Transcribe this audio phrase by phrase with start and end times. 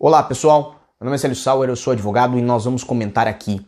[0.00, 3.66] Olá pessoal, meu nome é Célio Sauer, eu sou advogado e nós vamos comentar aqui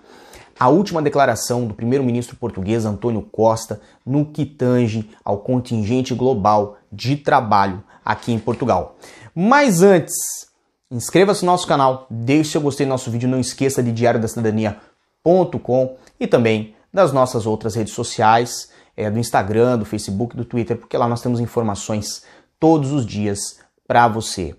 [0.60, 7.16] a última declaração do primeiro-ministro português Antônio Costa no que tange ao contingente global de
[7.16, 8.94] trabalho aqui em Portugal.
[9.34, 10.14] Mas antes,
[10.88, 16.28] inscreva-se no nosso canal, deixe seu gostei no nosso vídeo, não esqueça de diariodacidadania.com e
[16.28, 21.08] também das nossas outras redes sociais, é, do Instagram, do Facebook, do Twitter, porque lá
[21.08, 22.22] nós temos informações
[22.60, 24.54] todos os dias para você.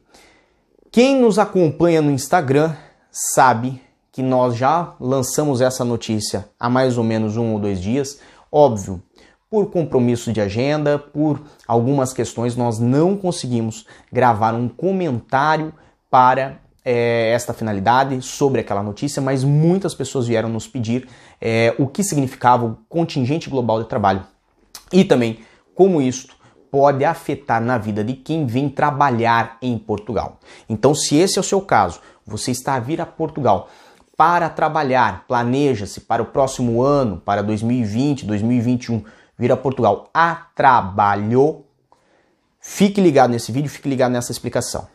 [0.94, 2.76] Quem nos acompanha no Instagram
[3.10, 8.20] sabe que nós já lançamos essa notícia há mais ou menos um ou dois dias.
[8.52, 9.02] Óbvio,
[9.50, 15.74] por compromisso de agenda, por algumas questões, nós não conseguimos gravar um comentário
[16.10, 21.08] para é, esta finalidade sobre aquela notícia, mas muitas pessoas vieram nos pedir
[21.40, 24.26] é, o que significava o contingente global de trabalho
[24.92, 25.40] e também
[25.74, 26.36] como isto
[26.72, 30.40] pode afetar na vida de quem vem trabalhar em Portugal.
[30.70, 33.70] Então, se esse é o seu caso, você está a vir a Portugal
[34.16, 39.04] para trabalhar, planeja-se para o próximo ano, para 2020, 2021,
[39.38, 41.66] vir a Portugal a trabalho,
[42.60, 44.88] fique ligado nesse vídeo, fique ligado nessa explicação.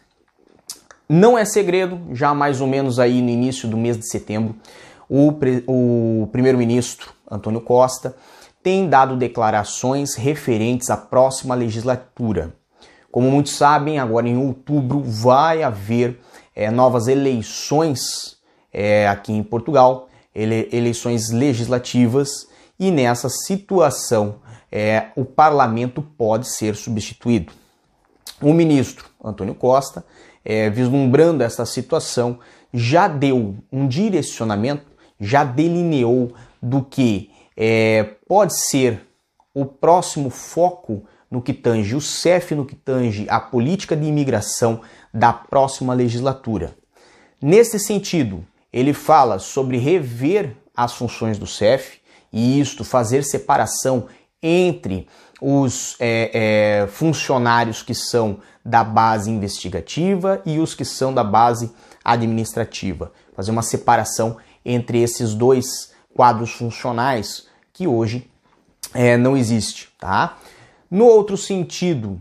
[1.09, 4.57] Não é segredo, já mais ou menos aí no início do mês de setembro,
[5.09, 5.33] o,
[5.67, 8.17] o primeiro-ministro Antônio Costa
[8.67, 12.53] tem dado declarações referentes à próxima legislatura.
[13.13, 16.19] Como muitos sabem, agora em outubro vai haver
[16.53, 18.39] é, novas eleições
[18.73, 24.41] é, aqui em Portugal, ele, eleições legislativas, e nessa situação
[24.73, 27.53] é, o parlamento pode ser substituído.
[28.43, 30.05] O ministro Antônio Costa,
[30.45, 32.41] é, vislumbrando essa situação,
[32.75, 34.87] já deu um direcionamento,
[35.21, 39.01] já delineou do que é, pode ser
[39.55, 44.81] o próximo foco no que tange o CEF, no que tange a política de imigração
[45.13, 46.77] da próxima legislatura.
[47.41, 51.99] Nesse sentido, ele fala sobre rever as funções do CEF
[52.33, 54.07] e isto fazer separação
[54.43, 55.09] entre
[55.41, 56.31] os é,
[56.83, 61.73] é, funcionários que são da base investigativa e os que são da base
[62.05, 63.13] administrativa.
[63.35, 68.29] Fazer uma separação entre esses dois quadros funcionais que hoje
[68.95, 70.39] é, não existe, tá?
[70.91, 72.21] No outro sentido,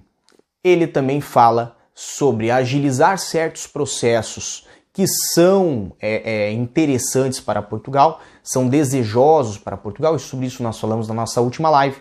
[0.61, 8.67] ele também fala sobre agilizar certos processos que são é, é, interessantes para Portugal, são
[8.67, 11.97] desejosos para Portugal, e sobre isso nós falamos na nossa última live.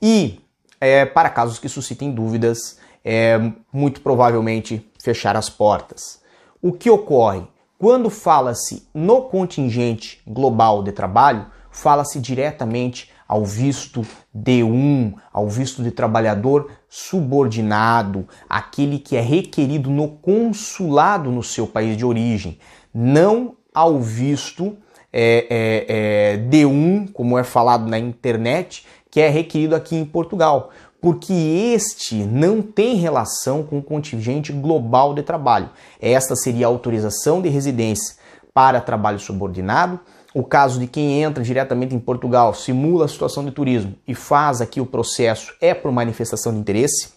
[0.00, 0.40] E
[0.80, 3.38] é, para casos que suscitem dúvidas, é,
[3.72, 6.20] muito provavelmente fechar as portas.
[6.60, 7.42] O que ocorre?
[7.78, 14.04] Quando fala-se no contingente global de trabalho, fala-se diretamente ao visto
[14.36, 21.96] D1, ao visto de trabalhador subordinado, aquele que é requerido no consulado no seu país
[21.96, 22.58] de origem,
[22.92, 24.76] não ao visto
[25.12, 30.70] é, é, é, D1, como é falado na internet, que é requerido aqui em Portugal,
[31.00, 35.70] porque este não tem relação com o contingente global de trabalho.
[36.00, 38.16] Esta seria a autorização de residência
[38.52, 40.00] para trabalho subordinado.
[40.34, 44.60] O caso de quem entra diretamente em Portugal, simula a situação de turismo e faz
[44.60, 47.10] aqui o processo é por manifestação de interesse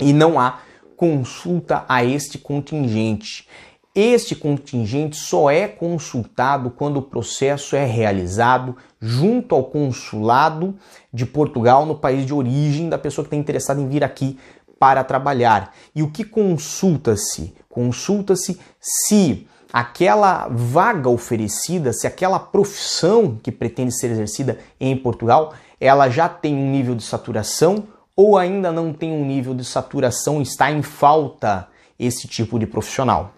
[0.00, 0.58] e não há
[0.96, 3.48] consulta a este contingente.
[3.94, 10.74] Este contingente só é consultado quando o processo é realizado junto ao consulado
[11.12, 14.36] de Portugal no país de origem da pessoa que está interessada em vir aqui
[14.80, 15.72] para trabalhar.
[15.94, 17.54] E o que consulta-se?
[17.68, 26.08] Consulta-se se aquela vaga oferecida, se aquela profissão que pretende ser exercida em Portugal, ela
[26.08, 27.84] já tem um nível de saturação
[28.16, 33.32] ou ainda não tem um nível de saturação, está em falta esse tipo de profissional.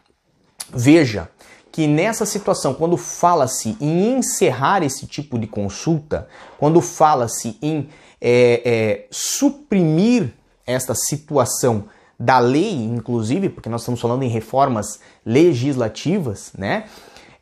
[0.77, 1.31] Veja
[1.73, 6.29] que nessa situação, quando fala-se em encerrar esse tipo de consulta,
[6.59, 7.89] quando fala-se em
[8.21, 10.33] é, é, suprimir
[10.67, 11.85] esta situação
[12.19, 16.85] da lei, inclusive, porque nós estamos falando em reformas legislativas, né?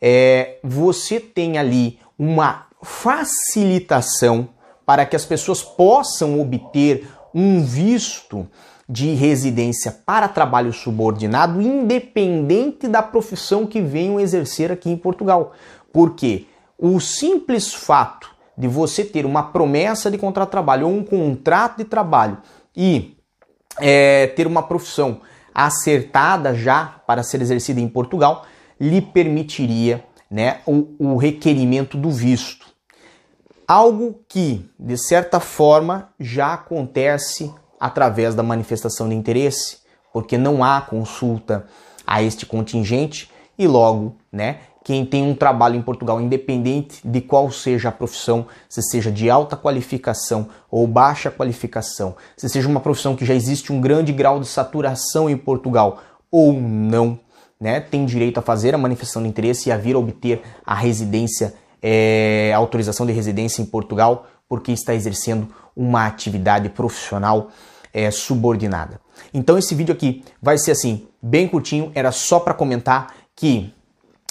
[0.01, 4.49] É, você tem ali uma facilitação
[4.85, 8.47] para que as pessoas possam obter um visto
[8.89, 15.53] de residência para trabalho subordinado, independente da profissão que venham exercer aqui em Portugal.
[15.93, 16.47] Porque
[16.79, 21.79] o simples fato de você ter uma promessa de contrato de trabalho ou um contrato
[21.79, 22.39] de trabalho
[22.77, 23.17] e
[23.81, 25.21] é, ter uma profissão
[25.55, 28.45] acertada já para ser exercida em Portugal
[28.81, 32.74] lhe permitiria né, o, o requerimento do visto.
[33.67, 39.79] Algo que, de certa forma, já acontece através da manifestação de interesse,
[40.13, 41.67] porque não há consulta
[42.07, 47.51] a este contingente e logo, né, quem tem um trabalho em Portugal, independente de qual
[47.51, 53.17] seja a profissão, se seja de alta qualificação ou baixa qualificação, se seja uma profissão
[53.17, 57.19] que já existe um grande grau de saturação em Portugal ou não,
[57.59, 61.55] né, tem direito a fazer a manifestação de interesse e a vir obter a residência,
[61.87, 67.51] é, autorização de residência em Portugal, porque está exercendo uma atividade profissional
[67.93, 68.99] é, subordinada.
[69.35, 73.71] Então esse vídeo aqui vai ser assim, bem curtinho, era só para comentar que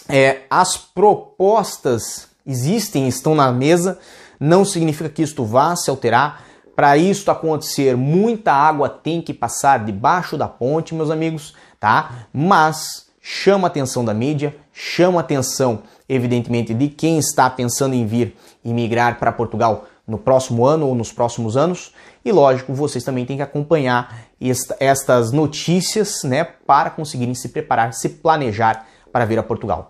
[0.10, 4.00] é, as propostas existem, estão na mesa,
[4.40, 6.44] não significa que isto vá se alterar.
[6.76, 12.26] Para isto acontecer, muita água tem que passar debaixo da ponte, meus amigos, tá?
[12.34, 18.06] Mas chama a atenção da mídia, chama a atenção, evidentemente, de quem está pensando em
[18.06, 21.94] vir imigrar para Portugal no próximo ano ou nos próximos anos.
[22.24, 27.94] E lógico, vocês também têm que acompanhar esta, estas notícias, né, para conseguirem se preparar,
[27.94, 29.90] se planejar para vir a Portugal.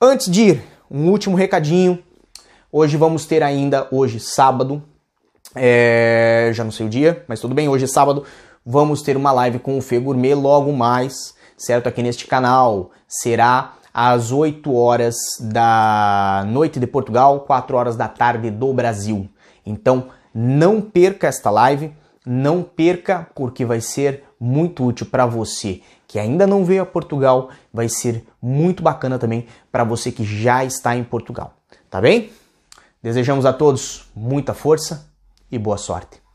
[0.00, 1.98] Antes de ir, um último recadinho.
[2.70, 4.82] Hoje vamos ter ainda, hoje sábado,
[5.54, 8.24] é, já não sei o dia, mas tudo bem, hoje é sábado,
[8.64, 11.86] vamos ter uma live com o Fê Gourmet logo mais, certo?
[11.86, 12.90] Aqui neste canal.
[13.08, 19.26] Será às 8 horas da noite de Portugal, 4 horas da tarde do Brasil.
[19.64, 21.94] Então, não perca esta live,
[22.26, 27.48] não perca porque vai ser muito útil para você que ainda não veio a Portugal,
[27.72, 31.54] vai ser muito bacana também para você que já está em Portugal.
[31.88, 32.30] Tá bem?
[33.02, 35.10] Desejamos a todos muita força
[35.50, 36.25] e boa sorte.